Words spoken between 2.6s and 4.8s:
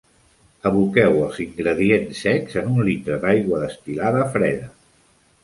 en un litre d'aigua destil·lada freda.